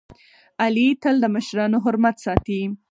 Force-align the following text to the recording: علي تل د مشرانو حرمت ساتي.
علي 0.63 0.87
تل 1.01 1.15
د 1.21 1.25
مشرانو 1.35 1.77
حرمت 1.85 2.15
ساتي. 2.25 2.61